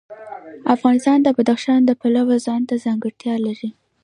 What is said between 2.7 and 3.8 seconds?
ځانګړتیا لري.